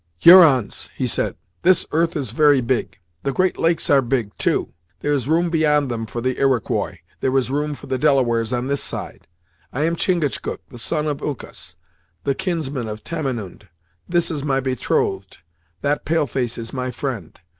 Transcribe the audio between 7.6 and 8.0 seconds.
for the